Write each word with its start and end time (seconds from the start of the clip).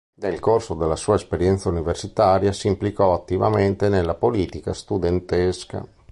Nel 0.15 0.39
corso 0.39 0.73
della 0.73 0.95
sua 0.95 1.13
esperienza 1.13 1.69
universitaria 1.69 2.51
si 2.53 2.65
implicò 2.65 3.13
attivamente 3.13 3.87
nella 3.87 4.15
politica 4.15 4.73
studentesca. 4.73 5.85